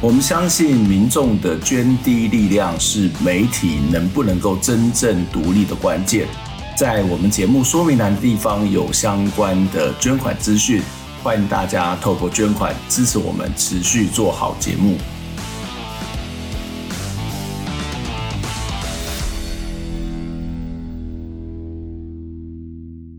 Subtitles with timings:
[0.00, 6.28] 我们相信民众的捐滴力量是媒体能不能够真正独立的关键。
[6.76, 10.80] 在我们节目说明栏地方有相关的捐款资讯，
[11.20, 14.96] 欢迎大家透过捐款支持我们持续做好节目。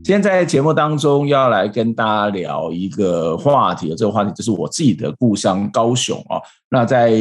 [0.10, 6.42] 今天在节目当中要来跟大家聊一个话题，这个话题就是我自己的故乡高雄啊。
[6.68, 7.12] 那在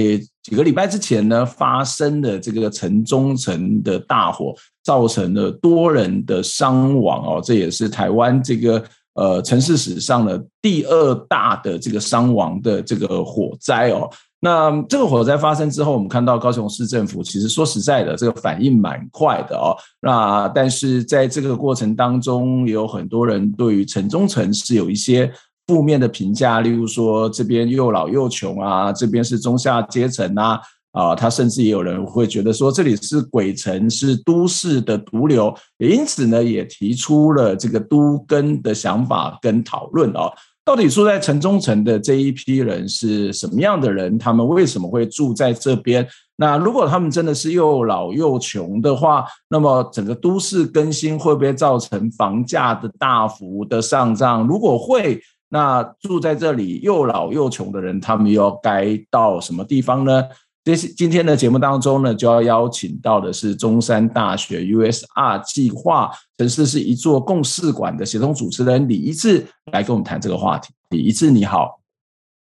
[0.43, 8.83] 几个礼拜之前呢，发生的这个城中城的大火，造成了多人的伤亡哦，这也是台湾这个
[9.17, 14.09] 呃城市史上的第二大的这个伤亡的这个火灾哦。
[14.41, 19.75] 那这个火灾发生之后，我们看到高雄市政府其实说实在的，这个反应蛮快的哦。
[20.01, 25.29] 那但是在这个过程当中，也有很多人对于城中城是有一些
[25.67, 30.61] 负面的评价，例如说这边又老又穷啊，这边是中下阶层啊，
[30.93, 40.33] 啊，他甚至也有人会觉得说这里是鬼城，是都市的毒瘤，因此呢，也提出了这个都根的想法跟讨论哦。
[40.69, 44.19] 到底住在城中城的这一批人是什么样的人？
[44.19, 46.07] 他们为什么会住在这边？
[46.37, 54.47] 那如果他们真的是又老又穷的话，那么整个都市更新会不会造成房价的大幅的上涨？
[54.47, 60.23] 如果会，那住在这里又老又穷的人，他们又该到什么地方呢？
[60.69, 70.75] 这是今天的节目当中呢，就要邀请到的是中山大学 USR 计划城市是一座共事馆的协同主持人李一智来跟我们谈这个话题。
[70.91, 71.81] 李一智你好，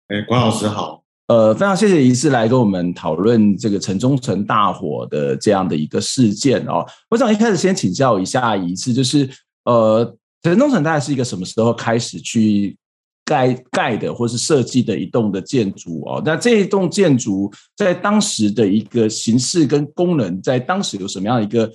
[0.07, 6.87] 哎，管老师好，呃，非常谢谢一智来跟我们讨论这个城中城大火的这样的一个事件哦。
[7.11, 9.29] 我想一开始先请教一下一智，就是
[9.65, 10.05] 呃，
[10.45, 12.79] 城中城大概是一个什么时候开始去？
[13.25, 21.71] 盖盖的或是设计的一栋的建筑哦，那这一栋建筑在当时的一个形式跟功能，在当时有什么样一个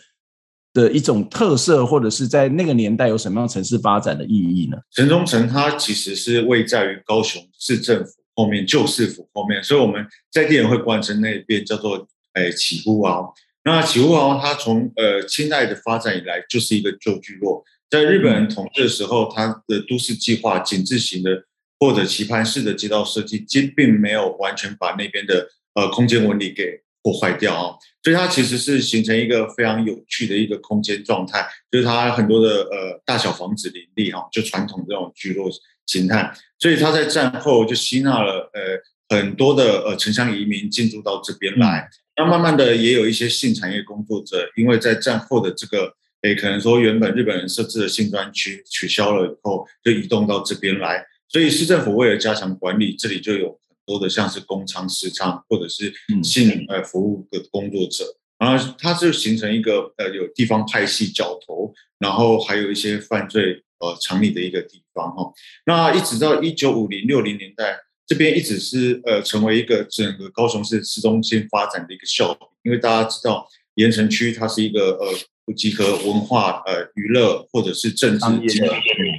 [0.74, 4.78] 的一种特色，或者是在那个年代有什么样城市发展的意义呢？
[4.92, 13.26] 城中城它其实是位在于高雄市政府后面，旧市府后面，所以我们在地人会关称那边叫做诶起屋王。
[13.64, 17.64] 那起屋王它从呃清代的发展以来就是一个旧聚落。
[17.90, 21.46] 在日本人统治的时候，他的都市计划井字形的
[21.80, 35.50] 或者棋盘式的街道设计，并并没有完全把那边的呃空间纹理给破坏掉啊，所以它其实是形成一个非常有趣的一个空间状态，就是它很多的呃大小房子林立哈，就传统这种聚落
[35.86, 41.88] 形态，所以它在战后就吸纳了呃很多的呃城乡移民进驻到这边来，
[42.18, 45.96] 那慢慢的也有一些性产业工作者，因为在战后的这个。
[46.24, 58.04] 诶，可能说原本日本人设置的性专区取消了以后，就移动到这边来，所以市政府为了加强管理，这里就有很多的像是公娼私娼或者是性呃服务的工作者，
[58.40, 65.32] 然后它就形成一个呃有地方派系角头，然后还有一些犯罪呃藏匿的一个地方哈。
[65.68, 67.78] 那一直到一九五零六零年代，
[68.08, 75.14] 这边一直是呃成为一个整个高雄市市中心发展的一个笑柄，因为大家知道盐城区它是一个呃。
[75.48, 78.60] 不集合文化、呃娱乐或者是政治经济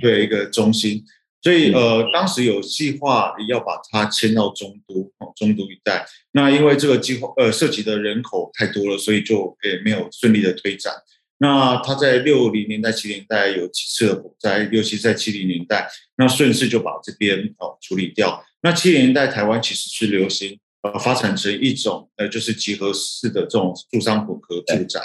[0.03, 1.03] 对一个中心，
[1.41, 6.07] 所以呃当时有计划要把它迁到中都哦，中都一带。
[6.33, 10.93] 那因为这个计划呃涉及的人口太多了，所以就也没有顺利的推展。
[11.39, 18.45] 那他在六零年代、七零年代有几次的火灾，尤其在七零年代，那顺势就把这边哦处理掉。
[18.61, 25.01] 那七零年代台湾其实是流行呃发展成一种呃就是集合式的这种住商混合住宅。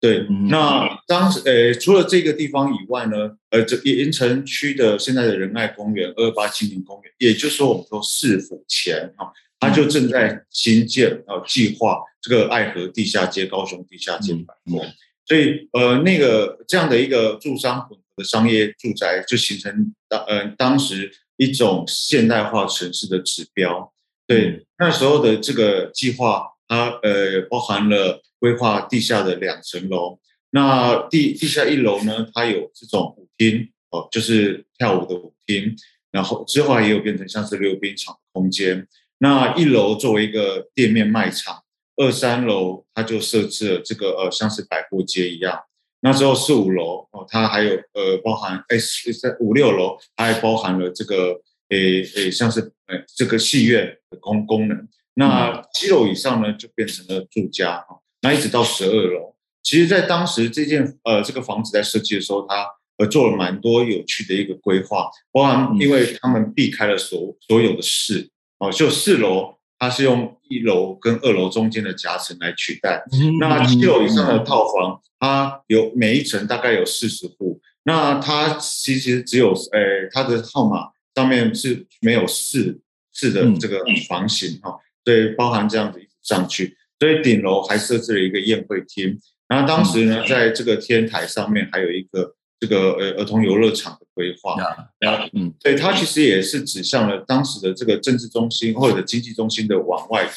[0.00, 9.26] 对，那当时呃，除了这个地方以外呢，呃，这盐城区的现在的仁爱公园、二二八青年公园，也就是说我们说市府前啊，
[9.58, 14.86] 它就正在新建呃计划这个爱河地下街、高雄地下街百货，
[15.26, 23.92] 所以呃，那个这样的一个住商混合的商业住宅，就形成当呃当时一种现代化城市的指标。
[24.28, 28.22] 对，那时候的这个计划，它呃包含了。
[28.40, 30.16] 规划地下的两层楼，
[30.50, 35.74] 那地地下一楼呢，它有这种舞厅哦，就是跳舞的舞厅，
[36.12, 38.86] 然后之后也有变成像是溜冰场空间。
[39.18, 41.64] 那一楼作为一个店面卖场，
[41.96, 45.60] 二三楼它就设置了这个呃像是百货街一样。
[46.02, 48.78] 那时候四五楼哦，它还有呃包含哎
[49.20, 51.40] 在五六楼，它还包含了这个
[51.70, 54.88] 诶诶像是呃这个戏院的功功能。
[55.18, 57.98] 那七楼以上呢，就变成了住家哈。
[58.22, 62.66] 那一直到十二楼，其实，在当时这件呃这个房子在设计的时候，它
[62.98, 69.56] 呃做了蛮多有趣的一个规划，包含因为他们避开了所所有的室哦，就四楼。
[69.80, 73.00] 它是用一楼跟二楼中间的夹层来取代。
[73.38, 77.60] 那七楼以上的套房，它有每一层大概有四十户。
[77.84, 82.80] 那它其实只有，诶、欸，它的号码上面是没有四
[83.12, 86.76] 四的这个房型哈，所以包含这样子一直上去。
[86.98, 89.18] 所以顶楼还设置了一个宴会厅。
[89.48, 92.34] 然后当时呢，在这个天台上面还有一个。
[92.60, 94.56] 这个呃儿童游乐场的规划，
[94.98, 100.28] 然后嗯，对，它其实也是指向了当时的这个政治中心或者经济中心的往外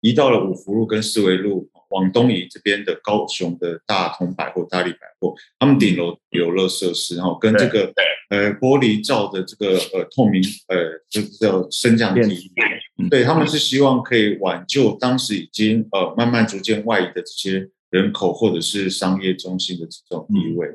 [0.00, 7.92] 移到了五福路跟四维路往东移这边的高雄的大同百货、大利百货，他们顶楼游乐设施，然后跟这个
[8.30, 12.50] 呃玻璃罩的这个呃透明呃就叫升降梯，
[13.10, 20.68] 对，他们是希望可以挽救当时已经呃慢慢逐渐外移的这些人口或者是商业中心的这种地位。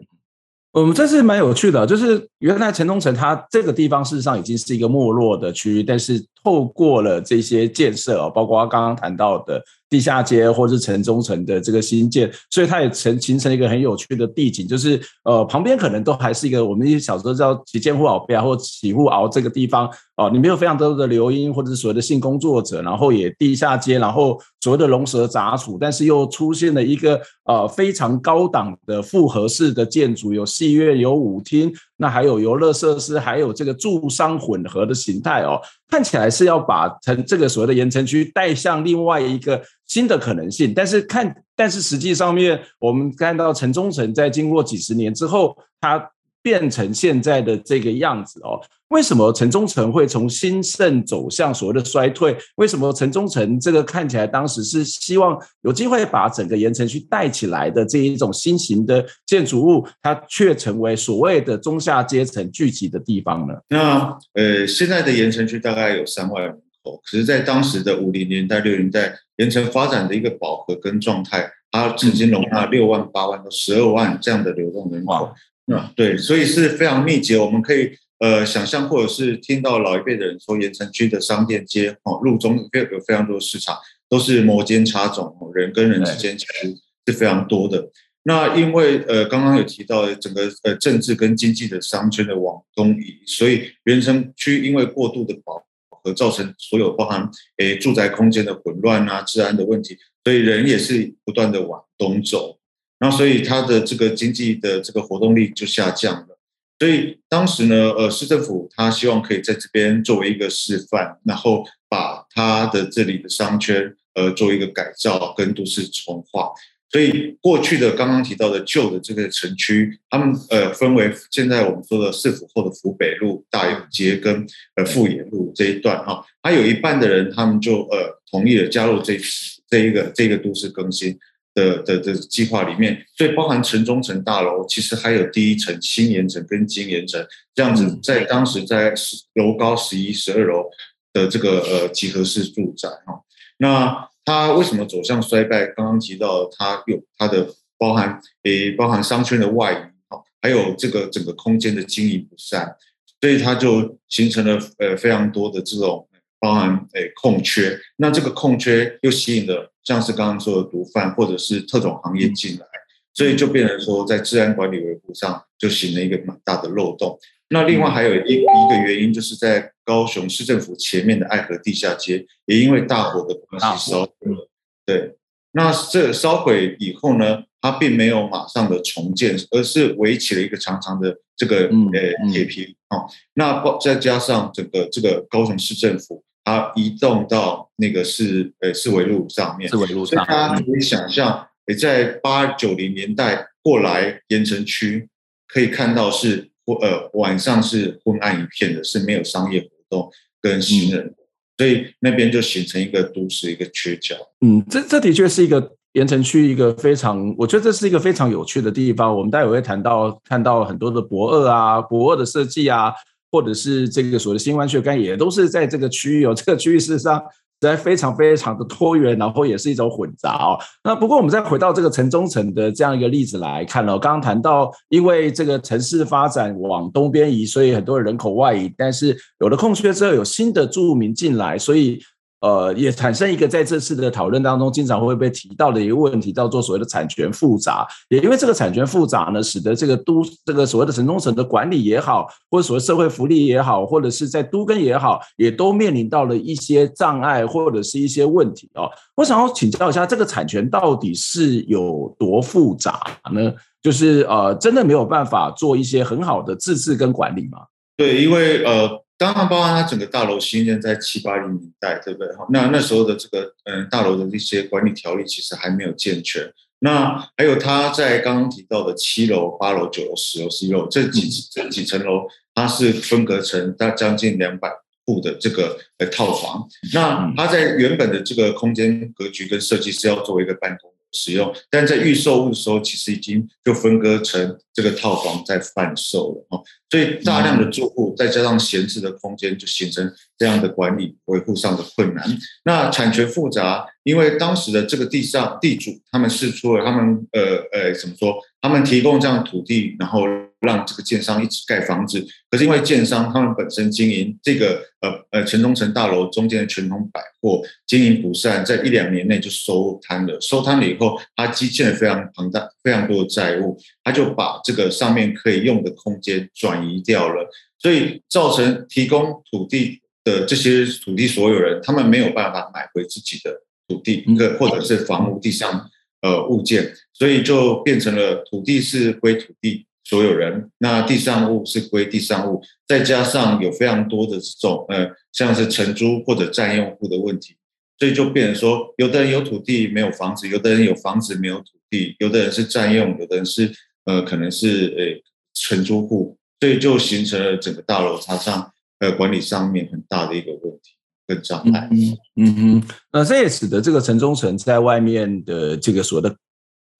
[0.74, 9.62] 嗯，这是蛮有趣的，就是原来城中城它这个地方事实上已经是一个没落的区域，但是透过了这些建设哦，包括刚刚谈到的。
[9.92, 31.70] 地下街或是城中城的这个新建，所以它也成形成一个很有趣的地景，就是呃旁边可能都还是一个我们一些小时候叫几间户老边或起户鳌这个地方哦，里面有非常多的流莺或者是所谓的性工作者，然后也地下街，然后所谓的龙蛇杂处，但是又出现了一个呃非常高档的复合式的建筑，有戏院，有舞厅。
[31.98, 35.62] 那还有游乐设施，还有这个住商混合的形态哦，
[35.92, 40.74] 看起来是要把城这个所谓的盐城区带向另外一个新的可能性。
[40.74, 46.10] 但是看，但是实际上面，我们看到城中城在经过几十年之后，它。
[46.42, 48.60] 变成现在的这个样子哦，
[48.90, 52.36] 为什么城中城会从兴盛走向所谓的衰退？
[52.56, 63.54] 为什么城中城这个看起来当时是希望有机会把整个盐城区带起来的这一种新型的建筑物，它却成为所谓的中下阶层聚集的地方呢？
[63.70, 66.54] 那呃，现在的盐城区大概有三万人
[66.84, 75.32] 口，可是，在当时的五零年代、六零年代，盐城发展的一个饱和跟状态，它曾经容纳六万、八万到十二万这样的流动人口。
[75.68, 77.36] 啊，对，所以是非常密集。
[77.36, 83.78] 我们可以呃想象，或者是听到老一辈的人说，盐城区的商店街哦，路中有有非常多的市场，
[84.10, 86.76] 都是摩肩擦踵，人跟人之间其实
[87.06, 87.90] 是非常多的。
[88.24, 102.60] 那因为呃刚刚有提到整个呃政治跟经济的商圈的往东移，所以原城区因为过度的饱和，造成所有包含诶住宅空间的混乱啊、治安的问题，所以人也是不断的往东走。
[103.02, 106.38] 那所以它的这个经济的这个活动力就下降了，
[106.78, 116.52] 所以当时呢，呃，市政府他希望可以在这边作为一个示范，然后把它的这里的商圈呃做一个改造跟都市重划。
[116.92, 124.46] 所以过去的刚刚提到的旧的这个城区，他们呃分为现在我们说的市府后的府北路、大勇街跟
[124.76, 129.20] 呃富野路这一段哈，还有一半的人他们就呃同意了加入这
[129.68, 131.18] 这一个这个都市更新。
[131.54, 138.94] 的的的计划里面，所以包含城中城大楼，其实还有第一层新年城跟金盐埕这样子，在当时在
[139.36, 140.70] 楼高十一、十二楼
[141.14, 143.22] 的这个呃集合式住宅哈，
[143.58, 145.66] 那它为什么走向衰败？
[145.68, 149.76] 刚刚提到它有它的包含诶，包含商圈的外移
[150.10, 152.76] 哈，还有这个整个空间的经营不善，
[153.20, 156.08] 所以它就形成了呃非常多的这种。
[156.42, 162.66] 包含诶空缺，那这个空缺又吸引了像是刚刚说的毒贩或者是特种行业进来，
[163.14, 167.20] 所以就变成说在治安管理维护上就形成一个蛮大的漏洞。
[167.50, 174.50] 那另外还有一一个原因，就是在高雄市政府前面的爱河地下街也因为大火的关系烧毁了。
[174.84, 175.16] 对，
[175.52, 183.06] 那这烧毁以后呢，它并没有马上的重建，而是围起了一个长长的这个呃铁皮哦。
[183.36, 186.24] 那再加上整个这个高雄市政府。
[186.44, 195.08] 它移动到那个是呃四维路上面，四维路上，大家可以想象，也在八九零年代过来盐城区，
[195.48, 201.16] 可以看到是呃晚上是昏暗一片的，是没有商业活动跟行人，嗯、
[201.60, 204.16] 所以那边就形成一个都市一个缺角。
[204.42, 209.16] 嗯，这这的确是一个盐城区一个非常，我觉得这是一个非常有趣的地方。
[209.16, 212.92] 我们待会会谈到看到很多的博二啊，博二的设计啊。
[213.32, 216.34] 或者是这个所谓的新湾血干也都是在这个区域哦。
[216.34, 217.24] 这个区域事实上
[217.60, 220.60] 在非常非常的多元，然后也是一种混杂哦。
[220.84, 232.00] 那不过我们再回到这个城中城的这样一个例子来看哦，刚刚谈到，因为这个城市发展往东边移，所以很多人口外移，但是有了空缺之后，有新的住民进来，所以。
[232.42, 237.88] 呃，也产生一个在这次的讨论当中经常会被提到的一个问题，叫做所谓的产权复杂。
[238.10, 248.90] 也因为这个产权复杂呢，使得这个都这个所谓的城中城的管理也好，或者所谓社会福利也好，或者是在都跟也好，也都面临到了一些障碍或者是一些问题哦。
[249.16, 253.00] 我想要请教一下，这个产权到底是有多复杂
[253.32, 253.54] 呢？
[253.84, 257.60] 就是呃，真的没有办法做一些很好的自治跟管理吗？
[257.96, 258.90] 对，因为呃。
[259.22, 262.28] 当然，包含它整个大楼新建在七八零年代，对不对？
[262.34, 266.52] 哈，那那时候的这个嗯，大楼的一些管理条例其实还没有健全。
[266.80, 272.26] 那还有它在刚刚提到的七楼、八楼、九楼、十楼、十一楼这几这几层楼，
[272.56, 274.68] 它是分隔成大将近两百
[275.06, 276.68] 户的这个呃套房。
[276.92, 280.91] 那它在原本的这个空间格局跟设计是要作为一个办公。
[281.12, 292.26] 使用，但在预售物的时候，其实已经就分割成这个套房在贩售了哦，所以大量的住户再加上闲置的空间，就形成这样的管理维护上的困难。
[292.66, 298.36] 那产权复杂，因为当时的这个地上地主他们试出了他们呃呃怎么说？
[298.62, 300.22] 他们提供这样的土地，然后。
[300.62, 310.40] 让这个建商一直盖房子，可是因为建商他们本身经营这个呃呃城中城大楼中间的全通百货经营不善，在一两年内就收摊了。
[310.40, 317.50] 收摊了以后，他积欠了非常庞大、非常多的债务，他就把这个上面可以用的空间转移掉了，
[317.80, 324.24] 所以造成提供土地的这些土地所有人，他们没有办法买回自己的土地，
[324.60, 325.90] 或者是房屋地上
[326.22, 329.88] 呃物件，所以就变成了土地是归土地。
[330.12, 337.56] 所有人，那地上物是归地上物，再加上有非常多的这种呃，像是承租或者占用户的问题，
[337.98, 343.72] 所以就变成说，有的人有土地没有房子，有的人有房子没有土地，有的人是占用，有的人是
[344.04, 350.92] 呃，可能是呃承租户，所以就形成了整个大楼它上呃管理上面很大的一个问题
[351.26, 351.88] 跟障碍。
[351.90, 356.36] 嗯嗯嗯，那这也使得这个城中城在外面的这个所谓的。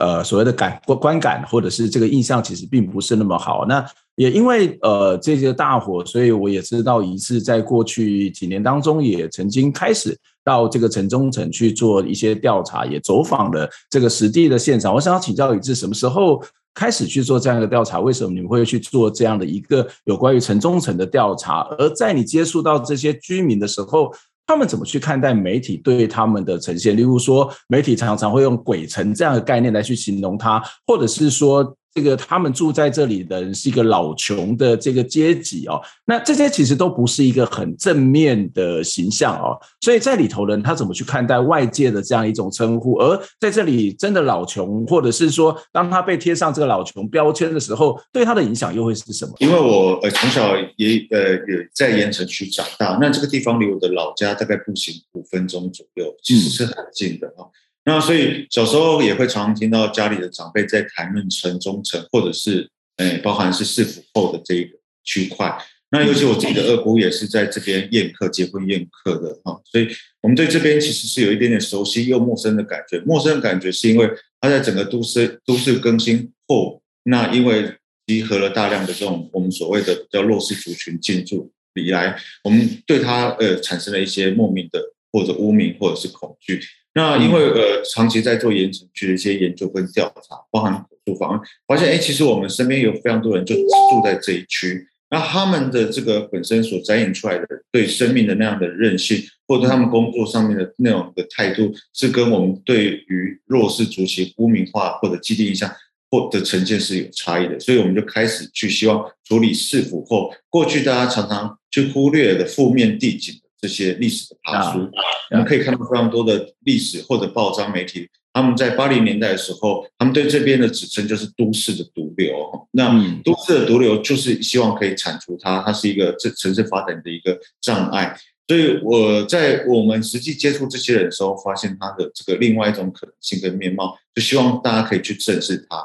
[0.02, 3.68] 呃，所谓的感观观感或者是这个印象，其实并不是那么好。
[3.68, 14.92] 那也因为呃这些大火，所以我也知道一次，在过去几年当中，也曾经开始到这个城中城去做一些调查，也走访了这个实地的现场。
[14.92, 16.44] 我想要请教一次，什么时候
[16.74, 18.00] 开始去做这样的调查？
[18.00, 21.68] 为什么你们会去做这样的一个有关于城中城的调查？
[21.78, 24.12] 而在你接触到这些居民的时候，
[24.52, 26.96] 他们怎么去看待媒体对他们的呈现？
[26.98, 31.76] 例如说，媒体常常会用“鬼城”这样的概念来去形容他，或者是说。
[31.94, 42.96] 这个他们住在这里的人是一个老穷的这个阶级哦，那这些其实都不是一个很正面的形象哦，所以在里头人他怎么去看待外界的这样一种称呼？
[42.96, 49.34] 而在这里真的老穷，或者是说当他被贴上这个老穷标签的时候，对他的影响又会是什么？
[49.40, 57.44] 因为我呃从小也呃也在盐城区长大，那这个地方离我的老家大概步行五分钟左右，其实是很近的啊。
[57.84, 65.58] 那所以小时候也会常听到家里的长辈在谈论城中城，或者是诶，包含是市府后的这一个区块。
[65.90, 69.90] 那尤其我自己的二姑也是在这边宴客、结婚宴客的哈，所以
[70.22, 73.00] 我们对这边其实是有一点点熟悉又陌生的感觉。
[73.00, 74.10] 陌生的感觉是因为
[74.40, 77.74] 它在整个都市都市更新后，那因为
[78.06, 86.62] 集合了大量的这种我们所谓的比较弱势族群进驻以来，我们对它呃产生了一些莫名的或者污名或者是恐惧。
[86.94, 94.86] 那因为呃，长期在做盐城区的一些研究跟调查，包含口述访问，发现哎，其实我们身边有非常多人就住在这一区。
[95.10, 105.70] 那他们的这个本身所展现出来的对生命的那样的韧性，或者他们工作上面的那种的态度，是跟我们对于弱势族群污名化或者既定印象
[106.10, 107.60] 或的呈现是有差异的。
[107.60, 113.41] 所以我们就开始去希望处理市府后过去大家常常去忽略的负面地景。
[113.62, 114.90] 这些历史的爬书，
[115.30, 122.68] 我们可以看到非常多的历史或者报章媒体，他们在八零年代的时候，他们对这边的指称就是都市的毒瘤。
[122.72, 122.92] 那
[123.24, 128.18] 都市的毒瘤就是希望可以铲除它，它是一个这城市发展的一个障碍。
[128.48, 135.78] 所以我在我们实际接触这些人的时候，发现他的这个另外一种可能性跟面貌，就希望大家可以去正视它。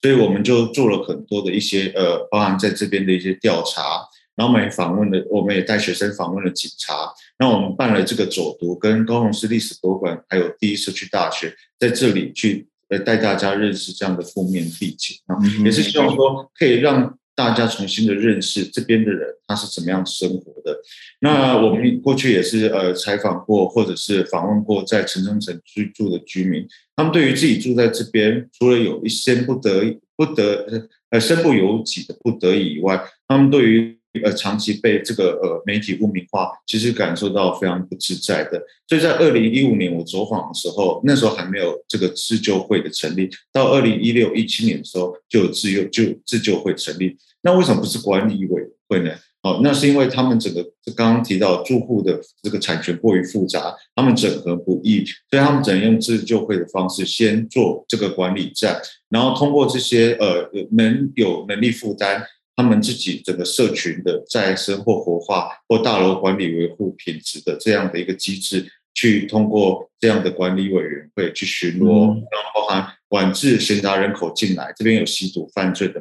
[0.00, 4.08] 所以我们就做了很多的一些呃，包含在这边的一些调查。
[4.36, 6.94] 然后我们也访问了，我们也带学生访问了警察。
[7.38, 20.78] 那我们办了这个走读，跟高雄市历史博物馆还有第一社区大学在这里去呃带大家认识这样的负面背景啊，也是希望说可以让大家重新的认识这边的人他是怎么样生活的。
[21.20, 26.64] 那我们过去也是呃采访过或者是访问过在城中城居住的居民，
[26.94, 38.62] 他们对于自己住在这边，除了有一些不得不得呃身不由己的不得已以外，他们对于呃，长期被这个呃媒体污名化，其实感受到非常不自在的。
[38.86, 43.28] 所以在二零一五年我走访的时候，那时候还没有这个自救会的成立。
[43.52, 47.16] 到二零一六一七年的时候，就有自救就自救会成立。
[47.42, 49.10] 那为什么不是管理委员会呢？
[49.42, 50.62] 哦，那是因为他们整个
[50.96, 58.80] 刚刚提到住户的这个产权过于复杂，他们整合不易，所以他们只能用自救会的方式先做这个管理站，
[59.10, 62.24] 然后通过这些呃能有能力负担。
[62.56, 76.00] 他们自己整个社群的再生或活化或大楼管理维护品质的这样的一个机制，去通过这样的管理委员会去巡逻，然后包含管制闲杂人口进来，这边有吸毒犯罪的，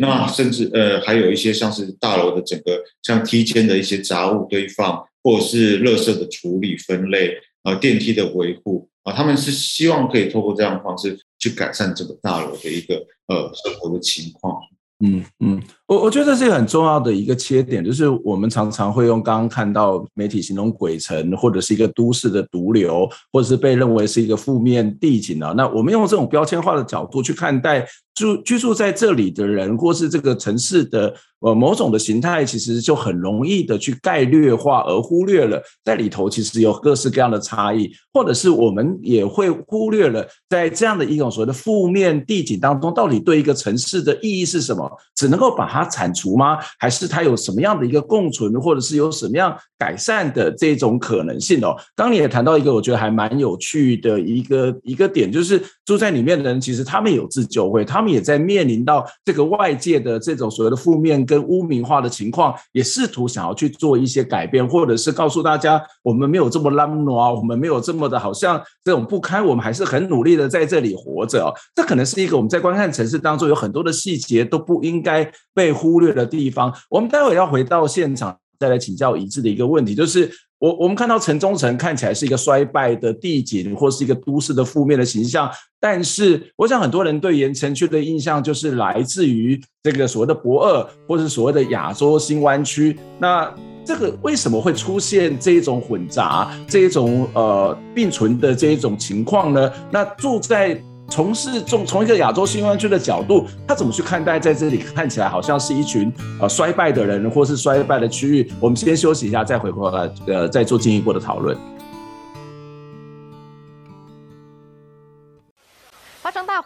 [0.00, 14.60] 那甚至呃还有一些像是大楼的整个像梯间的一些杂物堆放，或者是垃圾的处理分类，呃电梯的维护啊，他们是希望可以透过这样的方式去改善这个大楼的一个呃生活的情况。
[15.04, 25.54] 嗯嗯，我我觉得这是一个很重要的一个切点，就是我们常常会用刚刚看到媒体形容鬼城，或者是一个都市的毒瘤，或者是被认为是一个负面地景啊。
[25.56, 31.14] 那我们用这种标签化的角度去看待住居住在这里的人，或是这个城市的。
[31.40, 44.90] 呃，某种的形态其实就很容易的去概略化，而忽略了在里头其实有各式各样的差异，或者是我们也会忽略了在这样的一种所谓的负面地景当中，到底对一个城市的意义是什么？
[45.14, 46.58] 只能够把它它铲除吗？
[46.78, 51.76] 还是它有什么样的一个共存，或者是有什么样改善的这种可能性哦？
[51.94, 71.52] 刚你也谈到一个我觉得还蛮有趣的一个一个点，就是住在里面的人其实他们有自救会，他们也在面临到这个外界的这种所谓的负面跟污名化的情况，也试图想要去做一些改变，或者是告诉大家，我们没有这么烂挪啊，我们没有这么的好像这种不堪，我们还是很努力的在这里活着。
[71.74, 76.72] 这可能是一个我们在观看城市当中有很多的细节都不应该被被忽略的地方。
[76.88, 80.30] 我们待会要回到现场，再来请教一致的一个问题，就是。
[80.58, 92.96] 我我们看到城中城看起来是一个衰败的地景，或是一个都市的负面的形象，但是我想很多人对盐埕区的印象就是来自于这个所谓的博二，或是所谓的亚洲新湾区。
[93.18, 99.70] 那这个为什么会出现这一种混杂、这一种呃并存的这一种情况呢？
[99.90, 108.52] 那住在从事从从一个亚洲新湾区的角度，他怎么去看待在这里看起来好像是一群呃衰败的人，或是衰败的区域？
[108.60, 111.56] 我们先休息一下，再回过来呃再做进一步的讨论。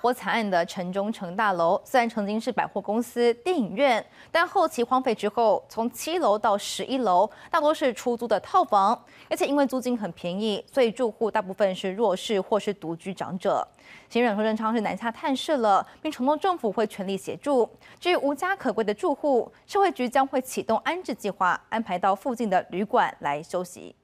[0.00, 13.66] 火惨案的城中城大楼，虽然曾经是百货公司、电影院，但后期荒废之后，从七楼到十一楼大多是出租的套房，而且因为租金很便宜，所以住户大部分是弱势或是独居长者。
[14.08, 17.68] 行政长苏贞昌是南下探视了，并承诺政府会全力协助。
[18.00, 23.94] 至于无家可归的住户，社会局将会启动安置计划，安排到附近的旅馆来休息。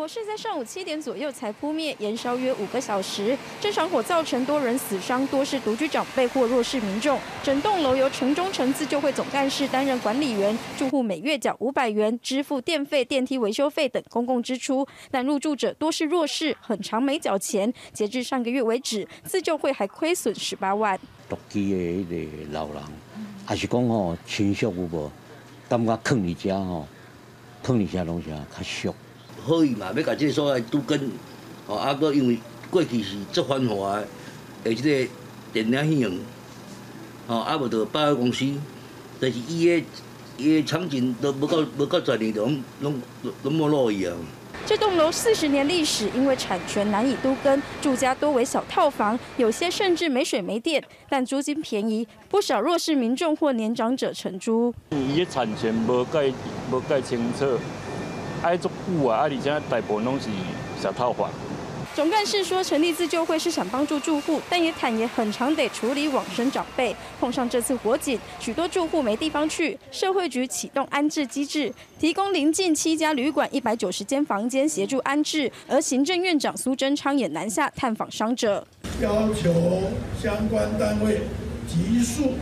[0.00, 3.36] 火势在上午七点左右才扑灭，延烧约五个小时。
[3.60, 7.20] 这场火造成多人死伤，多是独居长辈或弱势民众。
[7.42, 14.88] 整栋楼由城中城自救会总干事担任管理员，住户每月缴五百元，支付电费、电梯维修费等公共支出。
[15.10, 17.70] 但入住者多是弱势，很长没缴钱。
[17.92, 20.98] 截至上个月为止，自救会还亏损十八万。
[21.28, 22.82] 独居的那个老人，
[23.44, 25.10] 还是讲哦，情绪有无？
[25.68, 26.86] 感觉囥你家哦，
[27.62, 28.94] 囥你家东西啊，较俗。
[29.44, 31.10] 好意嘛，要甲这个所在都跟，
[31.66, 32.38] 哦，啊，搁因为
[32.70, 34.06] 过去是足繁华的，
[34.64, 35.10] 诶，即个
[35.52, 36.18] 电影戏院，
[37.26, 38.44] 哦，啊，无着百货公司，
[39.18, 39.86] 但是伊个
[40.36, 43.00] 伊个场景都无够无够十年，拢拢
[43.42, 44.14] 拢没落去啊。
[44.66, 54.72] 这栋楼四十年历史，因为产权难以都更，住家多为小套房，有些甚至没水没电，但租金便宜，不少弱势民众或年长者承租。
[54.90, 56.32] 伊个产权无盖
[56.70, 57.58] 无盖清楚。
[58.42, 59.18] 挨足久啊！
[59.18, 60.28] 啊，而且大部分拢是
[60.80, 61.30] 小套房。
[61.92, 66.94] 总干事说，成立自救会是想帮助住户，但也坦言很常得处理往生长辈。
[67.18, 75.50] 碰上这次火警，许多住户没地方去，社会局启动安置机制，提供邻近七家旅馆一百九十间房间协助安置。
[75.68, 78.64] 而行政院长苏贞昌也南下探访伤者，
[79.02, 79.52] 要求
[80.22, 81.22] 相关单位
[81.66, 82.34] 急速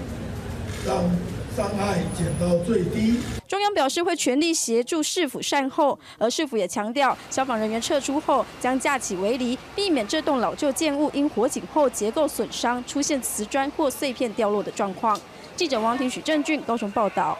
[0.86, 1.10] 让
[1.58, 3.18] 伤害减到最低。
[3.48, 15.18] 中央表示会全力协助市府善后，而市府也强调，消防人员撤出后将架起围篱，避免这栋老旧建物因火警后结构损伤出现瓷砖或碎片掉落的状况。
[15.56, 17.36] 记者王庭、许正俊高雄报道。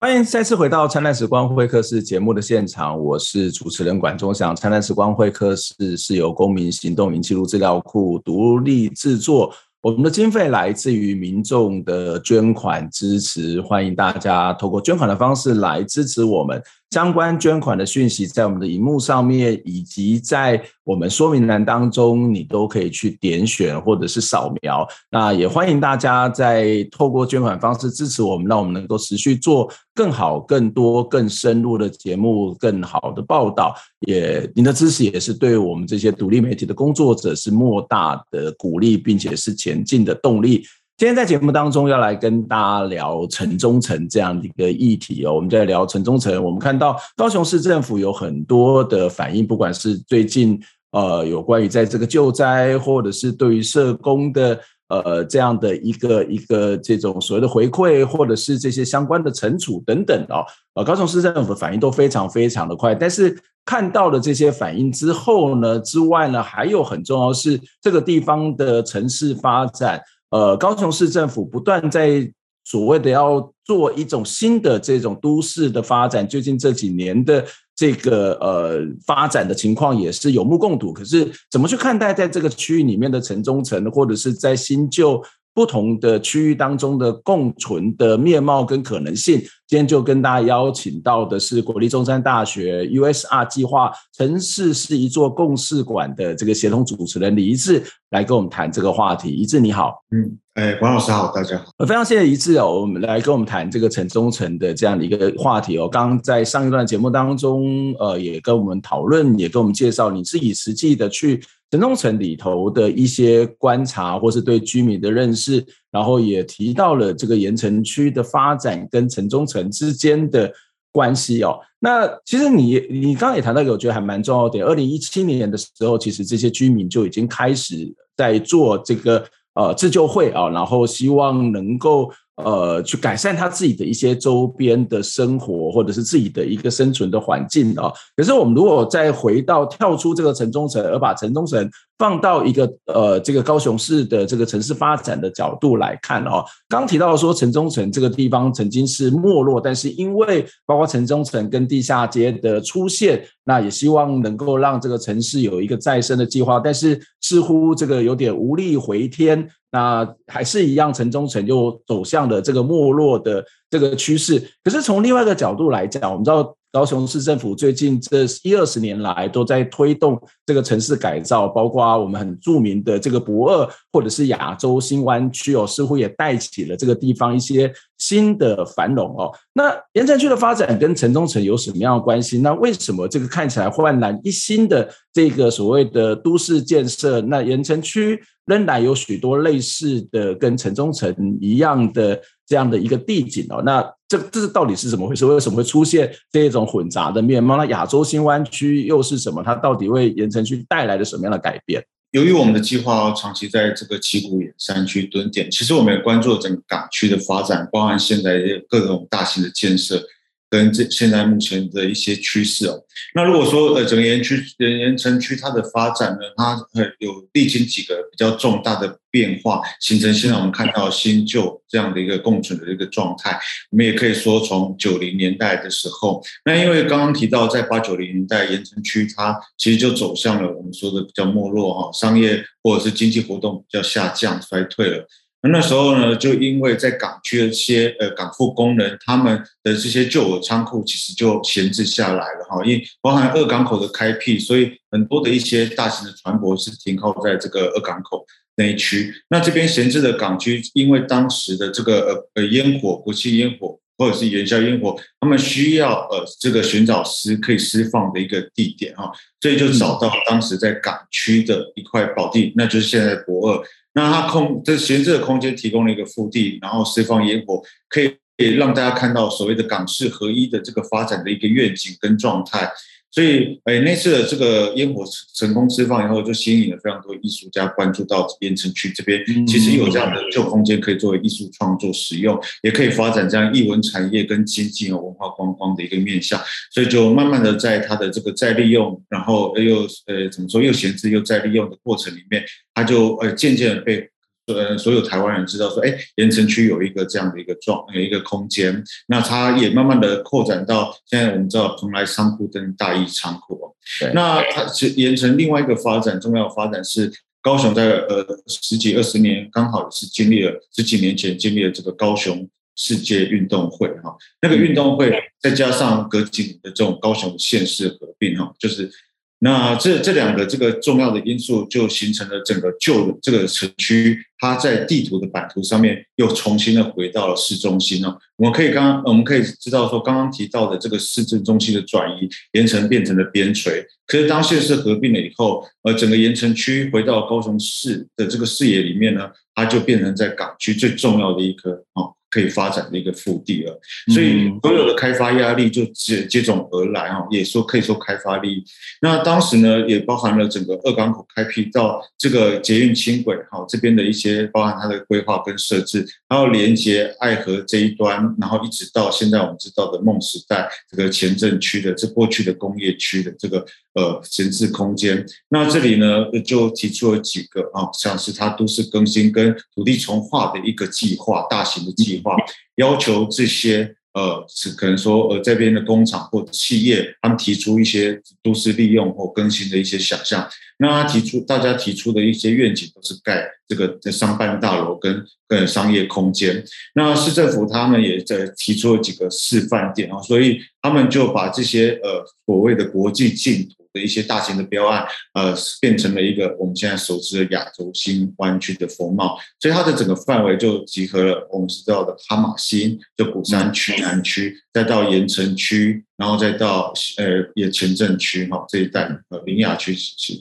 [0.00, 4.56] 欢迎再次回到《灿烂时光会客室》节目的现场，我是主持人管中祥。
[4.58, 9.52] 《灿烂时光会客室》是由公民行动云记录资料库独立制作。
[9.80, 16.60] 我们的经费来自于民众的捐款支持，欢迎大家透过捐款的方式来支持我们。
[16.90, 24.88] 相关捐款的讯息在我们的荧幕上面，以及在我们说明栏当中，你都可以去点选或者是扫描。
[25.10, 33.74] 那也欢迎大家在透过捐款方式支持我们，让我们能够持续做更好、更多、更深入的节目，更好的报道。
[34.06, 40.64] 也您的支持也是对我们这些独立媒体的工作者是莫大的鼓励，并且是前进的动力。
[40.98, 54.58] 今天在节目当中要来跟大家聊城中城这样的一个议题哦，我们在聊城中城，我们看到高雄市政府有很多的反应，不管是最近呃有关于在这个救灾，或者是对于社工的
[54.88, 60.42] 呃这样的一个一个这种所谓的回馈，或者是这些相关的惩处等等哦，
[60.74, 70.02] 呃高雄市政府的反应都非常非常的快，但是看到了这些反应之后呢，之外呢，还有很重要是这个地方的城市发展。
[70.30, 72.30] 呃，高雄市政府不断在
[72.64, 80.92] 所谓的要做一种新的这种都市的发展，最近这几年的这个呃发展的情况也是有目共睹。
[80.92, 85.22] 可是怎么去看待在这个区域里面的城中城，或者是在新旧
[85.54, 89.42] 不同的区域当中的共存的面貌跟可能性？
[89.68, 99.28] 今天就跟大家邀请到的是国立中山大学 USR 计划城市是一座共事馆的这个协同主持人李一志来跟我们谈这个话题。
[99.28, 105.86] 一志你好，嗯，哎，王老师好，大家好，非常谢谢一志哦，我们来跟我们谈这个城中城的这样的一个话题哦。
[105.86, 119.70] 刚刚在上一段节目当中，呃，也跟我们讨论，也跟我们介绍你自己实际的去城中城里头的一些观察，或是对居民的认识，然后也提到了这个盐城区的发展跟城中城。
[119.70, 120.52] 之间的
[120.90, 124.64] 关系哦，那其实你你刚刚也谈到一个，我觉得还蛮重要的点。
[124.64, 129.24] 二零一七年的时候，其实这些居民就已经开始在做这个
[129.54, 132.10] 呃自救会啊，然后希望能够
[132.44, 137.92] 呃去改善他自己的一些周边的生活，或者是自己的一个生存的环境啊。
[138.16, 164.38] 可是我们如果再回到跳出这个城中城，而把城中城放到一个呃这个高雄市的这个城市发展的角度来看哦，刚提到说城中城这个地方曾经是没落，但是因为包括城中城跟地下街的出现，那也希望能够让这个城市有一个再生的计划，但是似乎这个有点无力回天，那还是一样城中城又走向了这个没落的这个趋势。
[164.62, 166.54] 可是从另外一个角度来讲，我们知道。
[166.70, 179.30] 高雄市政府最近这一二十年来都在推动这个城市改造，包括我们很著名的这个博二，或者是亚洲新湾区哦，似乎也带起了这个地方一些新的繁荣哦。
[179.52, 182.38] 那盐城区的发展跟城中城有什么样的关系？
[182.38, 193.62] 那为什么这个看起来焕然一新的这个所谓的都市建设，那盐城区仍然有许多类似的跟城中城一样的这样的一个地景哦？
[193.64, 195.26] 那这这到底是怎么回事？
[195.26, 197.56] 为什么会出现这种混杂的面貌？
[197.56, 199.42] 那亚洲新湾区又是什么？
[199.42, 201.84] 它到底为盐城区带来了什么样的改变？
[202.12, 210.02] 由于我们的计划长期在这个旗鼓野山区蹲点，其实我们也关注了整个港区的发展，包含现在各种大型的建设。
[210.50, 212.82] 跟这现在目前的一些趋势哦，
[213.14, 223.38] 那如果说呃整个盐区盐盐城区它的发展呢，它呃有历经几个比较重大的变化，形成现在我们看到新旧这样的一个共存的一个状态。
[223.70, 235.06] 我们也可以说从九零年代的时候，那因为刚刚提到在八九零年代盐城区它其实就走向了我们说的比较没落哈，商业或者是经济活动比较下降衰退了。
[235.40, 249.14] 那那时候呢，就因为在港区的一些呃港埠工人，他们的这些旧有仓库其实就闲置下来了哈，因为包含二港口的开辟，所以很多的一些大型的船舶是停靠在这个二港口那一区。
[249.28, 263.62] 那这边闲置的港区，因为当时的这个呃呃烟火、国际烟火或者是元宵烟火，他们需要呃这个寻找施可以施放的一个地点哈，所以就找到当时在港区的一块宝地，那就是现在的驳二。
[263.98, 268.14] 那它空这闲置的空间提供了一个腹地，然后释放烟火，可以
[268.54, 272.70] 让大家看到所谓的港式合一的这个发展的一个愿景跟状态。
[273.10, 275.02] 所以，哎，那次的这个烟火
[275.34, 286.40] 成功释放以后，就吸引了非常多艺术家关注到盐城区这边，其实有这样的旧空间可以作为艺术创作使用，也可以发展这样艺文产业跟经济和文化观光的一个面向，
[286.70, 292.44] 所以就慢慢的在它的这个再利用，然后又呃怎么说又闲置又再利用的过程里面，
[292.74, 294.08] 它就呃渐渐的被。
[294.48, 303.74] 呃，所有台湾人知道说，哎，盐城区有一个这样的一个状，有一个空间，那它也慢慢的扩展到现在我们知道蓬莱仓库跟大义仓库。
[304.00, 318.90] 对那它是盐城另外一个发展重要的发展是高雄在呃十几二十年刚好是经历了十几年前经历了这个高雄世界运动会哈，那个运动会再加上隔几年的这种高雄县市合并哈，就是。
[319.40, 328.18] 那这这两个这个重要的因素，就形成了整个旧的这个城区，它在地图的版图上面又重新的回到了市中心哦。
[328.36, 333.84] 我们可以刚我们可以知道说，刚刚提到的这个市政中心的转移，盐城变成了边陲。
[334.06, 342.14] 可是当县市合并了以后，呃，整个盐城区回到高雄市的这个视野里面呢，它就变成在港区最重要的一颗哦。
[342.30, 343.80] 可以发展的一个腹地了，
[344.12, 348.62] 所以所有的开发压力就接接踵而来哈，也说可以说开发力。
[349.00, 363.64] 那当时呢，也包含了整个二港口开辟到这个捷运轻轨哈这边的一些，包含它的规划跟设置，然后连接爱河这一端，然后一直到现在我们知道的梦时代这个前镇区的这过去的工业区的这个
[363.98, 365.26] 呃闲置空间。
[365.48, 366.06] 那这里呢，
[366.44, 372.36] 就提出了几个啊，像是它都市更新跟土地重划的一个计划，大型的计划。
[372.76, 380.48] 要求这些呃，是可能说呃，这边的工厂或企业，他们提出一些都市利用或更新的一些想象。
[380.80, 386.64] 那他提出，大家提出的一些愿景都是盖这个商办大楼跟跟商业空间。
[386.94, 407.24] 那市政府他们也在提出了几个示范点啊，所以他们就把这些呃所谓的国际竞的一些大型的标案，呃，变成了一个我们现在熟知的亚洲新湾区的风貌，所以它的整个范围就集合了我们知道的哈马星，就古山区南区，再到盐城区，然后再到呃
[407.54, 409.96] 也前镇区哈这一带，呃林雅区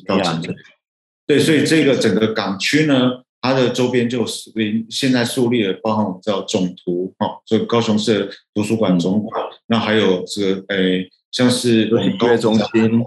[0.06, 0.56] 到前镇，
[1.26, 4.52] 对，所以这个整个港区呢，它的周边就是
[4.90, 13.04] 现在树立了，包含我们知道总图哈，这个高雄市图书馆总馆，那还有这个诶像是音乐中心。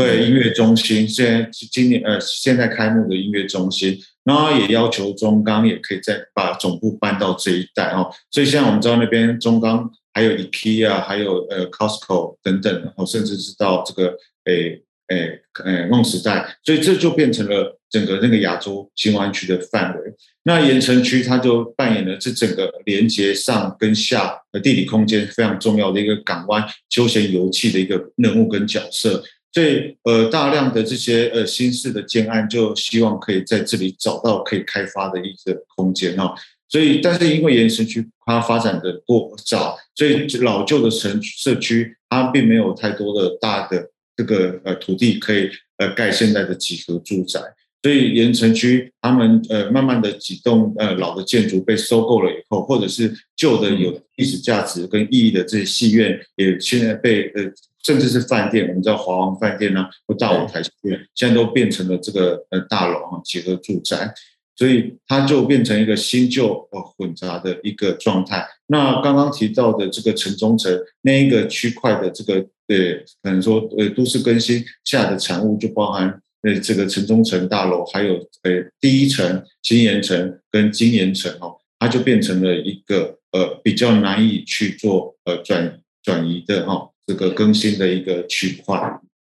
[0.00, 8.10] 对，音乐中心现在今年呃现在开幕的音乐中心，然后也要求中钢也可以再把总部搬到这一带哦。
[8.30, 20.12] 所以现在我们知道那边中钢还有 IKEA，还有呃 Costco 等等，然后甚至是到这个诶诶诶梦时代，所以这就变成了整个那个亚洲新湾区的范围。
[20.44, 29.22] 那盐城区它就扮演了这整个连接上跟下的地理空间非常重要的一个港湾休闲游憩的一个任务跟角色。
[29.52, 36.32] 所以，呃，大量的这些呃新式的建案，就希望可以在这里找到可以开发的一个空间哈。
[36.68, 47.40] 所以，但是因为盐城区它发展的过早，所以老旧的城社区它并没有太多的大的这个呃土地可以呃盖现在的几何住宅。
[47.82, 57.52] 所以盐城区他们呃慢慢的几栋呃老的建筑被收购了以后，或者是旧的有历史价值跟意义的这些戏院，也现在被呃。
[57.82, 64.12] 甚至是饭店，我们知道华王饭店呢，或大舞台戏院，现在都变成了这个呃大楼哈，结合住宅，
[64.54, 68.46] 所以它就变成一个新旧呃混杂的一个状态。
[68.66, 72.34] 那刚刚提到的这个城中城那一个区块的这个
[72.68, 72.76] 呃，
[73.22, 86.90] 可能说呃都市更新下的产物，就包含呃这个城中城大楼，还有呃第一层新盐城跟金盐城哦，它就变成了一个呃比较难以去做呃转转移的哈。
[87.10, 88.78] 这个更新的一个区块，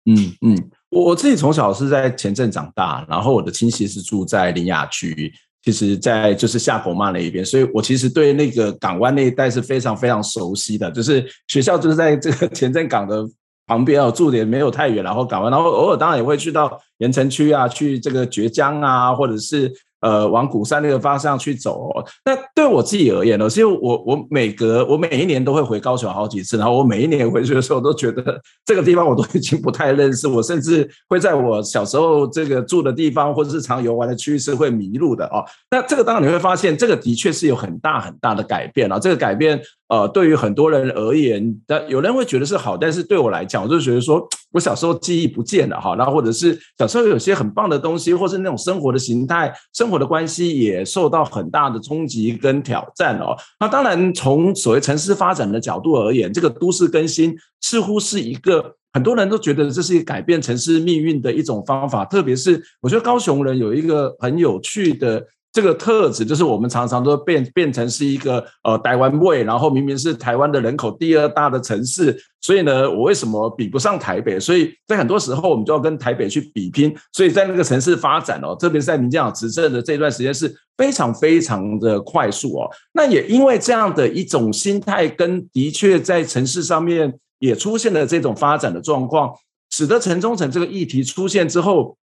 [0.05, 13.27] 嗯嗯，我自己从小是在前镇长大，然后我的亲戚是住在林雅区，其实，在就是下狗骂那一边，所以我其实对那个港湾那一带是非常非常熟悉的，就是学校就是在这个前镇港的
[13.65, 19.73] 旁边哦，住的也没有太远，然后港湾，然后偶尔当然也会去到盐城区啊，去这个绝江啊，或者是。
[20.01, 22.05] 呃，往鼓山那个方向去走哦。
[22.25, 35.45] 那对我自己而言呢，其实我我每隔我每一年都会回高雄好几次，然后我每一年回去的时候都觉得这个地方我都已经不太认识，我甚至会在我小时候这个住的地方或日常游玩的区域是会迷路的哦。
[35.69, 38.97] 那这个当然你会发现，这个的确是有很大很大的改变啊。
[38.97, 39.61] 这个改变
[39.91, 49.91] 呃，对于很多人而言，但有人会觉得是好，但是对我来讲，我就觉得说我小时候记忆不见了哈，然后或者是小时候有些很棒的东西，或是那种生活的形态生。
[49.91, 53.35] 活的关系也受到很大的冲击跟挑战哦。
[53.59, 62.05] 那当然，从所谓城市发展的角度而言，这个都市更新似乎是一个很多人都觉得这是改变城市命运的一种方法。
[62.05, 65.21] 特别是我觉得高雄人有一个很有趣的。
[65.53, 74.39] 这个特质就是我们常常都变变成是一个呃台湾味，然后明明是台湾的人口第二大的城市，所以呢，我为什么比不上台北？
[74.39, 76.95] 所以在很多时候我们就要跟台北去比拼。
[77.11, 82.69] 所以在那个城市发展哦，特别是在民进党执政的这段时间是非常非常的快速哦。
[82.93, 89.33] 那也因为这样的一种心态，跟的确在城市上面也出现了这种发展的状况，
[89.69, 91.97] 使得城中城这个议题出现之后。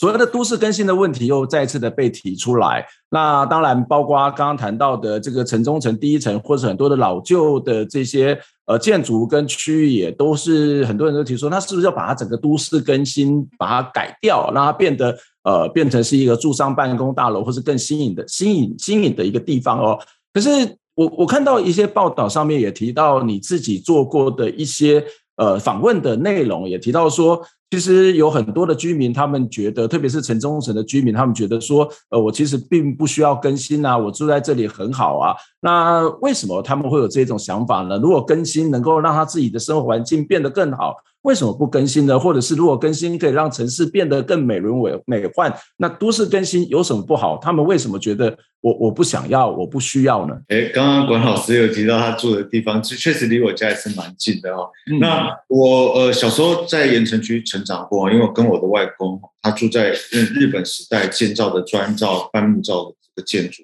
[0.00, 19.98] 所谓的都市更新的问题又再次的被提出来，那当然包括刚刚谈到的这个城中城第一层，或者很多的老旧的这些呃建筑跟区域，也都是很多人都提出，那是不是要把它整个都市更新，把它改掉，让它变得呃变成是一个住商办公大楼，或是更新颖的新颖新颖的一个地方哦？
[20.32, 20.48] 可是
[20.94, 25.04] 我我看到一些报道上面也提到你自己做过的一些
[25.36, 27.42] 呃访问的内容，也提到说。
[27.70, 35.36] 其实有很多的居民，他们觉得，特别是城中城的居民，他们觉得说，呃，我其实并不需要更新啊，我住在这里很好啊。
[35.60, 37.96] 那为什么他们会有这种想法呢？
[37.98, 42.18] 如果更新能够让他自己的生活环境变得更好，为什么不更新呢？
[42.18, 44.74] 或者是如果更新可以让城市变得更美轮
[45.06, 47.36] 美美奂，那都市更新有什么不好？
[47.36, 50.34] 他们为什么觉得我我不想要，我不需要呢？
[50.48, 54.70] 哎，刚刚管老师有提到他住的地方，确实离我家也是蛮近的哦。
[54.90, 63.62] 嗯、那我呃小时候在盐城区成长过，因为我跟我的外公，他住在日日本时代建造的砖造、半木造的这个建筑。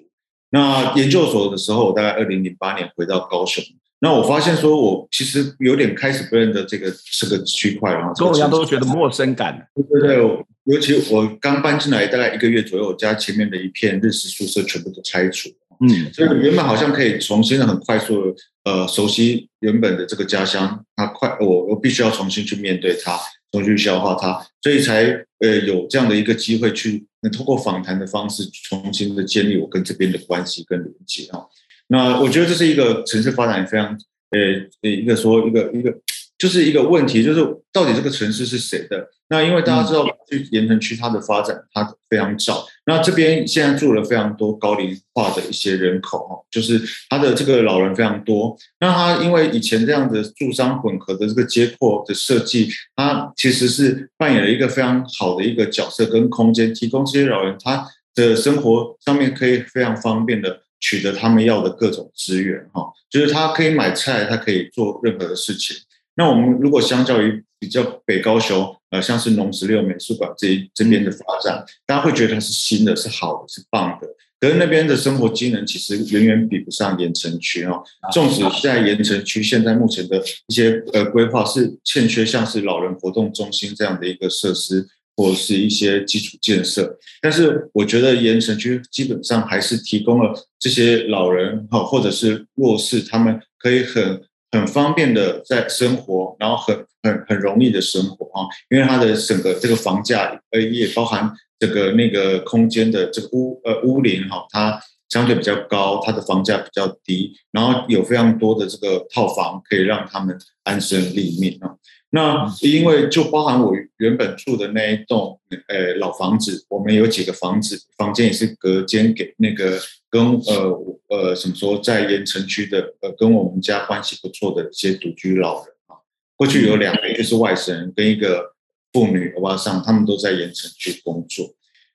[0.51, 3.63] 那研究所的时候，我大概二零零八年回到高雄。
[3.99, 9.67] 那我发现说，我其实有点开始不认得这个这个区块，然后跟我一样都觉得陌生感。
[9.73, 15.49] 对对对，尤其我刚搬进来大概一个月左右，我家前面的一片日式宿舍全部都拆除。
[15.79, 23.17] 嗯，所以原本好像可以重新的很快速的呃熟悉原本的这个家乡，它快我我必须要重新去面对它，
[23.51, 25.05] 重新去消化它，所以才
[25.39, 31.41] 呃有这样的一个机会去能通过访谈的方式重新的建立我跟这边的关系跟连接啊。
[31.87, 33.97] 那我觉得这是一个城市发展非常，
[34.31, 35.93] 呃，一个说一个一个，
[36.37, 39.07] 就是一个问题，就是到底这个城市是谁的？
[39.29, 48.57] 那因为大家知道，去盐城区它的发展它非常早，那这边现在住了非常多高龄化的一些人口哈，就是它的这个老人非常多。
[48.79, 60.61] 那它因为以前这样的住商混合的这个街廓的设计，它其实是扮演了一个非常好的一个角色跟空间，提供这些老人他的生活上面可以非常方便的。
[60.87, 65.75] 取得他们要的各种资源，哈，就是他可以买菜，他可以做任何的事情。
[66.15, 74.07] 那我们如果相较于比较北高雄，呃，像是农十六美术馆这一这边的发展，大家会觉得它是新的，是好的，是棒的。
[74.39, 77.83] 可是那边的生活机能其实远远比不上盐城区哦。
[78.13, 84.87] 纵使在盐城区现在目前的一些呃规划是欠缺，像是老人活动中心这样的一个设施。
[85.17, 111.73] 或是一些基础建设，但是我觉得盐城区基本上还是提供了这些老人哈，或者是弱势，他们可以很很方便的在生活，然后很很很容易的生活啊，因为它的整个这个房价呃也包含这个那个空间的这个屋呃屋龄哈，它相对比较高，它的房价比较低，然后有非常多的这个套房可以让他们安身立命啊。
[112.09, 119.77] 那因为就包含我原本住的那一栋呃老房子，我们有几个房子房间也是隔间给那个
[120.09, 125.99] 跟呃呃怎么说在盐城区的呃跟我们家关系不错的一些独居老人啊，
[126.37, 128.53] 过去有两个，一个是外省人跟一个
[128.93, 131.53] 妇女欧巴桑，他们都在盐城区工作，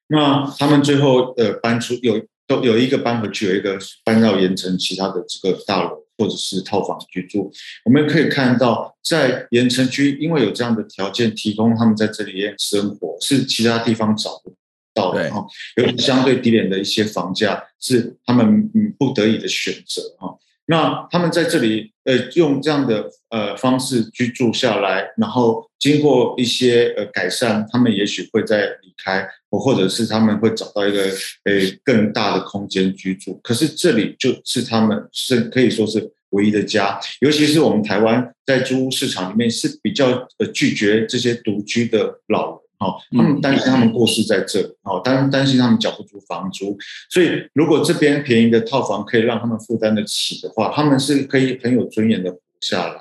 [0.08, 6.01] 那他们最后呃搬出有都有一个搬回去，有一个搬到盐城其他的这个大楼。
[6.22, 7.50] 或者是套房居住，
[7.84, 14.54] 我们可以看到，在盐城区，因为有这样的条件提供他们在这里生活，是其他地方找不
[14.94, 15.44] 到的哈。
[15.78, 20.38] 有相对低廉的一些房价，是他们嗯不得已的选择哈。
[20.66, 31.52] 那他们在这里呃用这样的呃方式居住下来，然后经过一些呃改善，他们也许会再离开，或者是他们会找到一个呃
[31.84, 33.40] 更大的空间居住。
[33.42, 42.61] 可是这里就是他们是可以说是唯一的家，尤其是我们台湾在租屋市场里面是比较呃拒绝这些独居的老人。
[42.82, 46.76] 哦，他们担心他们过世在这里，哦，担担心他们缴不出房租，
[47.08, 52.94] 所以如果这边便宜的套房可以让他们负担得起的话，他们是可以很有尊严的活下来。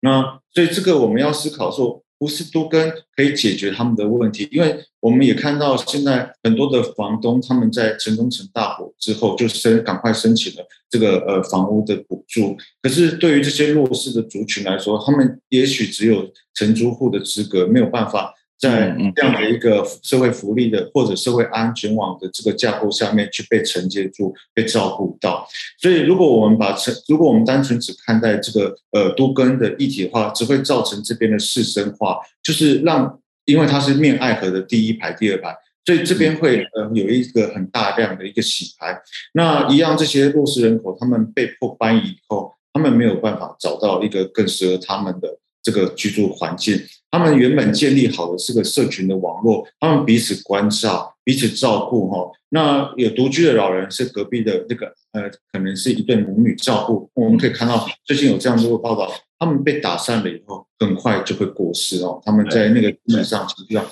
[0.00, 18.34] 那所以这个我们要思考说，不是都跟可以解决他们的问题，因为我们也看到现在很多的房东他们在城中城大火之后就申赶快申请了这个呃房屋的补助，可是对于这些弱势的族群来说，他们也许只有承租户的资格，没有办法。
[18.60, 25.48] 在这样的一个社会福利的或者社会安全网的这个架构下面去被承接住、被照顾到，
[25.78, 35.56] 所以如果我们把成，如果我们单纯只看待这个呃都根的议题的话，只会造成这边的士绅化，就是让因为它是面爱河的第一排、第二排，
[35.86, 39.00] 所以这边会呃有一个很大量的一个洗牌。
[39.32, 46.78] 那一样，这些弱势人口他们被迫搬移以后，他们没有办法找到一个更适合他们的这个居住环境。
[47.10, 52.08] 他们原本建立好的这个社群的网络，他们彼此关照、彼此照顾。
[52.08, 57.10] 哈，那有独居的老人是隔壁的那个呃，可能是一对母女照顾。
[57.14, 62.22] 我们可以看到最近有这样的一个报道，他们被打散了以后，很快就会过世哦。
[62.24, 63.84] 他们在那个基本上实际上，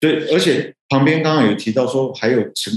[0.00, 2.70] 对，而且旁边刚刚有提到说，还有其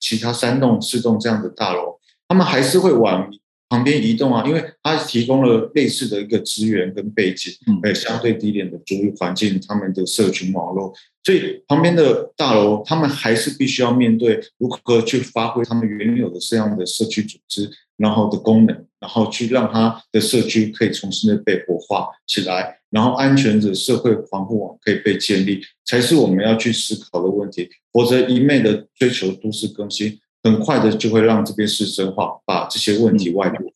[0.00, 3.30] 其他三栋、四栋这样的大楼，他们还是会往。
[3.72, 7.50] 旁边移动啊，因为它提供了类似的一个资源跟背景，
[7.82, 10.92] 还有相对低廉的租屋环境，他们的社群网络，
[11.24, 27.70] 所以旁边的大楼，他们还是必须要面对如何去发挥他们原有的这样的社区组织，然后的功能，然后去让他的社区可以重新的被活化起来，然后安全的社会防护网可以被建立，才是我们要去思考的问题。
[27.90, 30.18] 否则一昧的追求都市更新。
[30.42, 33.71] 很快的就会让这边市深化，把这些问题外部化。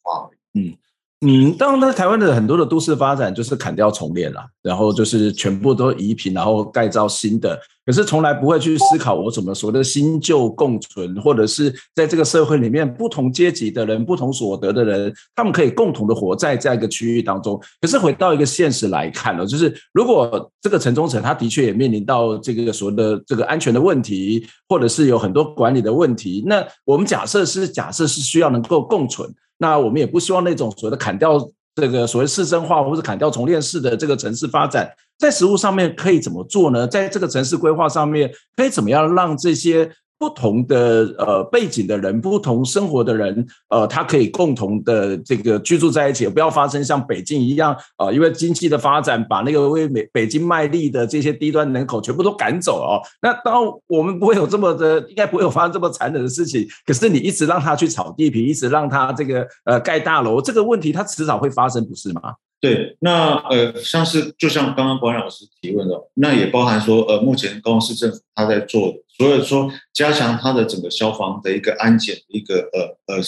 [1.23, 7.59] 嗯，当然，在台湾的很多的都市发展就是砍掉重练了，然后就是全部都移平，然后盖造新的。
[7.87, 17.59] 可是从来不会去思考我怎么说的新旧共存，或者是在这个社会里面不同阶级的人、不同所得的人，他们可以共同的活在这样一个区域当中。
[17.81, 26.45] 可是回到一个现实来看了，就是如果这个城中城，它的确也面临到这个所谓的这个安全的问题，或者是有很多管理的问题。
[26.47, 31.39] 那我们假设是假设是需要能够共存，那我们也不希望那种所谓的砍掉
[31.75, 34.91] 这个所谓市镇化或者砍掉重链式的这个城市发展。
[35.19, 36.87] 在实物上面可以怎么做呢？
[36.87, 53.01] 在这个城市规划上面，可以怎么样让这些不同的呃背景的人、不同生活的人，呃，他可以共同的这个居住在一起，不要发生像北京一样、呃，因为经济的发展把那个为美北京卖力的这些低端人口全部都赶走哦。
[53.21, 56.67] 那当我们不会有这么的，应该不会有发生这么残忍的事情。
[56.87, 62.23] 可是你一直让他去炒地皮，一直让他这个呃盖大楼，这个问题它迟早会发生，不是吗？
[62.59, 73.23] 对，那呃，像是就像刚刚国安老师提问的，那也包含说，呃，目前高雄市政府他在做的，所以说加强它的整个消防的一个安检一个呃呃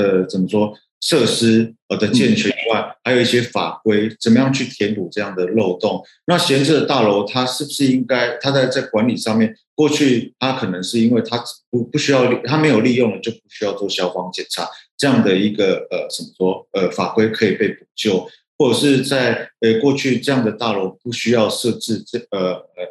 [0.00, 6.00] 呃怎么说设施呃的健全以外，还有一些法规，怎么样去填补这样的漏洞？
[6.26, 14.66] 那闲置的大楼，它是不是应该它在在管理上面，过去它可能是因为它不不需要它没有利用了，就不需要做消防检查
[14.96, 18.28] 这样的一个呃怎么说呃法规可以被补救。
[18.58, 22.84] 或者是在呃过去这样的大楼不需要设置这呃呃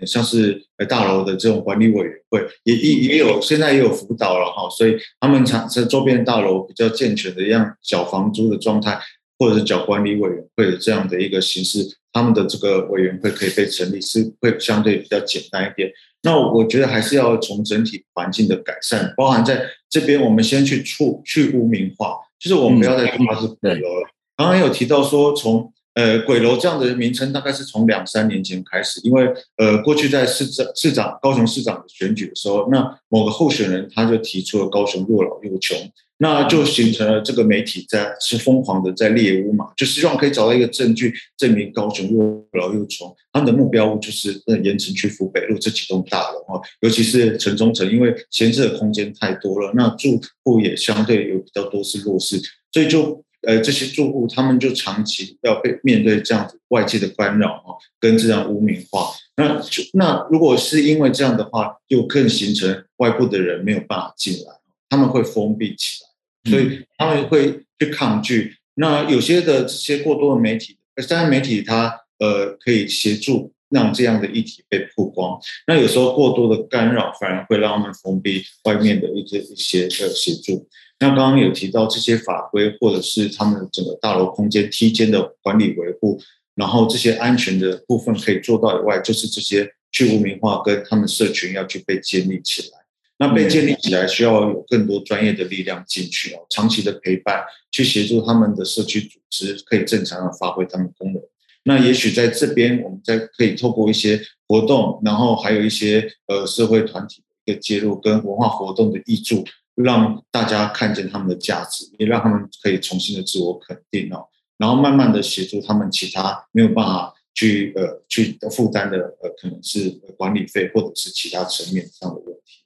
[0.00, 9.00] 呃像是呃大楼的这种管理委员会，也也也有现在也有辅导了哈，所以他们产生周边大楼比较健全的一样缴房租的状态，
[9.38, 15.90] 或者是缴管理委员会的这样的一个形式，他们的这个委员会可以被成立，是会相对比较简单一点。
[16.22, 24.08] 那我觉得还是要从整体环境的改善，包含在这边我们先去处去污名化，就是我们不要再说它是鬼楼了。
[24.38, 35.76] 刚刚有提到说，从呃鬼楼这样的名称，大概是从两三年前开始，因为呃过去在市长市长高雄市长的选举的时候，那某个候选人他就提出了高雄又老又穷，
[36.18, 53.24] 那就形成了这个媒体在是疯狂的在猎屋嘛，就希望可以找到一个证据证明高雄又老又穷，他们的目标物就是呃盐城区福北路这几栋大楼啊，尤其是城中城，因为闲置的空间太多了，那住户也相对有比较多是弱势，所以就。
[53.42, 59.10] 呃，这些住户他们就长期要被面对这样子外界的干扰啊，跟这样污名化。
[59.36, 64.52] 那就那如果是因为这样的话，就更形成外部的人没有办法进来，
[64.88, 68.56] 他们会封闭起来，所以他们会去抗拒。
[68.74, 70.76] 那有些的这些过多的媒体，
[71.08, 75.38] 当然媒体它呃可以协助让这样的议题被曝光。
[75.66, 80.68] 那有时候过多的干扰反而会让他们封闭外面的一些一些呃协助。
[81.00, 86.20] 那刚刚有提到这些法规，或者是他们整个大楼空间梯间的管理维护，
[86.54, 92.78] 然后这些安全的部分可以做到以外，就是这些去污名化跟他们社群要去被建立起来。
[93.20, 101.20] 那被建立起来需要有更多专业的力量进去哦，长期的陪伴，去协助他们的社区组织可以正常的发挥他们功能。
[101.68, 109.44] 那也许在这边，我们再可以透过一些活动，然后还有一些呃社会团体的一个介入，跟文化活动的挹注，
[109.74, 114.26] 让大家看见他们的价值，也让他们可以重新的自我肯定哦。
[114.56, 122.57] 然后慢慢的协助他们其他没有办法去呃去负担的呃可能是管理费或者是其他层面上的问题。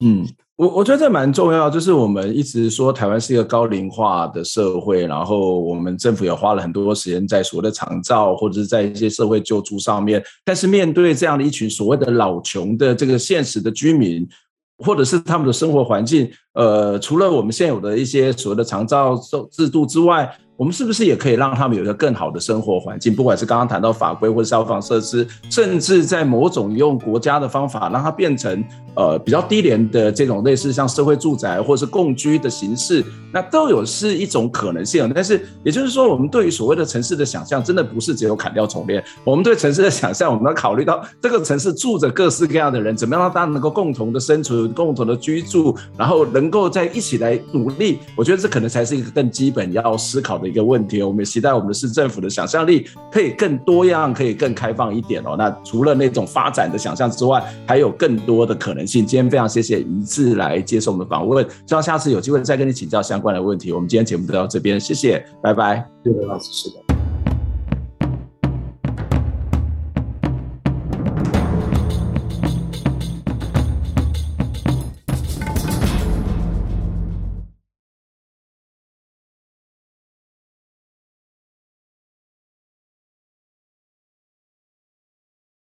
[0.00, 0.24] 嗯，
[0.56, 14.24] 我我觉得这蛮重要，就是我们一直说台湾是一个高龄化的社会，然后我们政府也花了很多时间在所谓的长照或者是在一些社会救助上面，但是面对这样的一群所谓的老穷的这个现实的居民，
[14.84, 19.18] 或者是他们的生活环境，呃，除了我们现有的一些所谓的长照
[19.50, 23.14] 制度之外，我们是不是也可以让他们有一个更好的生活环境？
[23.14, 28.64] 不管是刚刚谈到法规或者消防设施，甚至在某种用国家的方法，让它变成
[28.96, 35.08] 呃比较低廉的这种类似像社会住宅或是共居的形式，那都有是一种可能性。
[35.14, 39.00] 但是也就是说，我们对于所谓的城市的想象，真的不是只有砍掉重练。
[39.22, 48.00] 我们对城市的想象，我们要考虑到这个城市住着各式各样的人，怎么样让大家能够共同的生存、共同的居住，然后能够在一起来努力。
[48.16, 50.47] 我觉得这可能才是一个更基本要思考的。
[50.48, 55.36] 一个问题，我们也期待我们的市政府的想象力可以更多样，可以更开放一点哦。
[55.38, 59.06] 那除了那种发展的想象之外，还有更多的可能性。
[59.06, 63.72] 今天非常谢谢宜志来接受我们的访问，希望下次有机会再跟你请教相关的问题。
[63.72, 65.88] 我们今天节目就到这边，谢谢，拜拜。
[66.04, 66.87] 谢谢老师，是的。